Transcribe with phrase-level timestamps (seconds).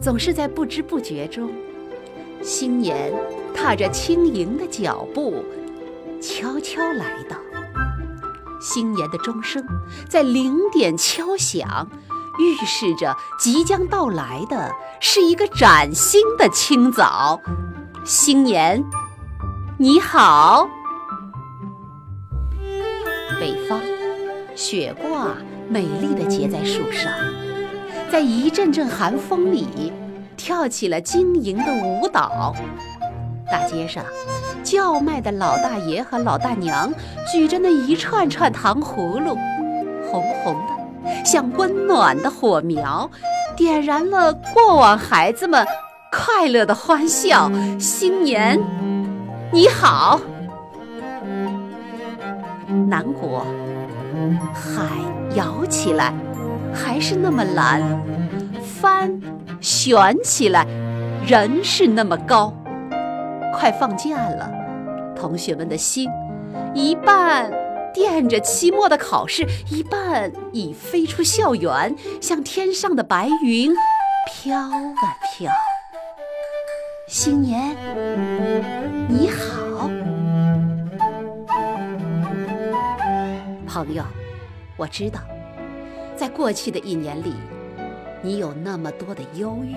[0.00, 1.50] 总是在不知不觉中，
[2.42, 3.12] 新年
[3.54, 5.44] 踏着轻盈的脚步，
[6.20, 7.36] 悄悄来到。
[8.60, 9.64] 新年的钟声
[10.08, 11.88] 在零点敲响，
[12.38, 17.40] 预示着即将到来的是一个崭新的清早。
[18.04, 18.84] 新年，
[19.78, 20.68] 你好！
[23.40, 23.80] 北方，
[24.54, 25.36] 雪挂
[25.68, 27.12] 美丽的结在树上，
[28.10, 29.92] 在一阵阵寒风里，
[30.36, 32.54] 跳起了晶莹的舞蹈。
[33.50, 34.04] 大街上，
[34.62, 36.92] 叫卖的老大爷和老大娘
[37.30, 39.36] 举着那一串串糖葫芦，
[40.10, 43.10] 红红的，像温暖的火苗，
[43.56, 45.66] 点燃了过往孩子们
[46.10, 47.50] 快乐的欢笑。
[47.78, 48.58] 新年，
[49.52, 50.20] 你好！
[52.86, 53.46] 南国，
[54.52, 54.84] 海
[55.34, 56.12] 摇起来
[56.74, 57.82] 还是那么蓝，
[58.62, 59.20] 帆
[59.60, 60.66] 悬起来
[61.26, 62.52] 仍是那么高。
[63.54, 64.50] 快放假了，
[65.16, 66.08] 同学们的心
[66.74, 67.50] 一半
[67.92, 73.74] 惦着期末的考试，一半已飞出校园，像天上的白云
[74.26, 75.50] 飘啊飘。
[77.08, 77.74] 新年，
[79.08, 79.90] 你好。
[83.66, 84.04] 朋友，
[84.76, 85.20] 我知道，
[86.18, 87.32] 在过去的一年里，
[88.20, 89.76] 你有那么多的忧郁，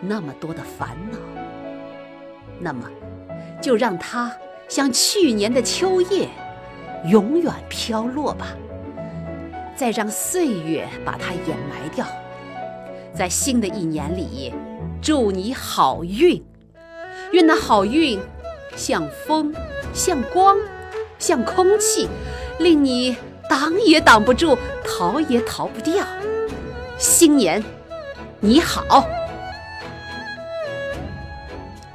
[0.00, 1.18] 那么多的烦恼。
[2.58, 2.90] 那么，
[3.62, 4.34] 就让它
[4.68, 6.28] 像去年的秋叶，
[7.04, 8.48] 永远飘落吧。
[9.76, 12.04] 再让岁月把它掩埋掉。
[13.14, 14.52] 在新的一年里，
[15.00, 16.44] 祝你好运，
[17.30, 18.18] 愿那好运
[18.74, 19.54] 像风，
[19.94, 20.56] 像光，
[21.20, 22.08] 像空气。
[22.58, 23.16] 令你
[23.50, 26.06] 挡也挡不住，逃也逃不掉。
[26.96, 27.60] 新年，
[28.38, 29.04] 你好，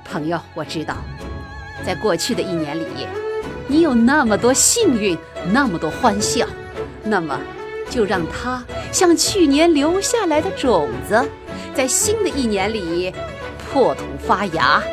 [0.04, 0.98] 朋友，我知道，
[1.86, 3.08] 在过去的一年里，
[3.68, 5.18] 你有那么多幸运，
[5.54, 6.46] 那么多欢笑，
[7.02, 7.40] 那么，
[7.90, 11.24] 就让它像去年留下来的种子，
[11.74, 13.14] 在新的一年里
[13.72, 14.84] 破土发芽，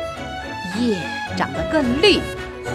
[0.79, 0.97] 叶
[1.35, 2.21] 长得更绿，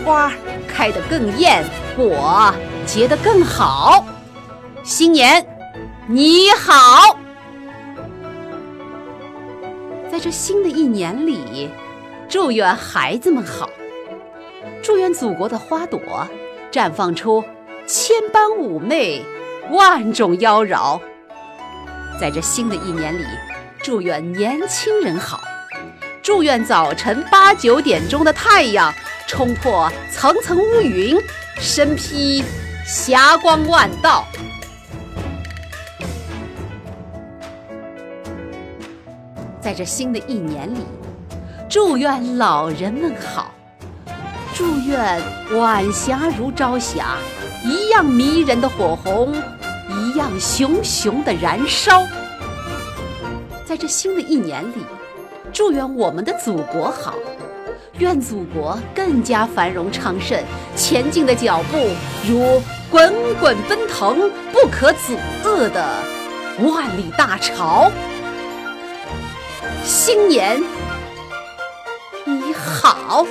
[0.04, 0.30] 花
[0.68, 1.64] 开得更艳，
[1.96, 2.52] 果。
[2.88, 4.02] 结得更好，
[4.82, 5.46] 新年
[6.06, 7.18] 你好！
[10.10, 11.68] 在这新的一年里，
[12.30, 13.68] 祝愿孩子们好，
[14.82, 16.00] 祝愿祖国的花朵
[16.72, 17.44] 绽放出
[17.86, 19.22] 千般妩媚，
[19.70, 20.98] 万种妖娆。
[22.18, 23.26] 在这新的一年里，
[23.82, 25.42] 祝愿年轻人好，
[26.22, 28.90] 祝愿早晨八九点钟的太阳
[29.26, 31.18] 冲破层层乌云，
[31.58, 32.42] 身披。
[32.90, 34.24] 霞光万道，
[39.60, 40.78] 在这新的一年里，
[41.68, 43.52] 祝愿老人们好，
[44.54, 45.20] 祝愿
[45.52, 47.18] 晚霞如朝霞，
[47.62, 49.34] 一样迷人的火红，
[49.90, 52.06] 一样熊熊的燃烧。
[53.66, 54.86] 在这新的一年里，
[55.52, 57.12] 祝愿我们的祖国好。
[57.98, 60.40] 愿祖国更加繁荣昌盛，
[60.76, 61.76] 前进的脚步
[62.28, 65.84] 如滚滚奔腾、不可阻遏的
[66.60, 67.90] 万里大潮。
[69.84, 70.62] 新年
[72.24, 73.26] 你好。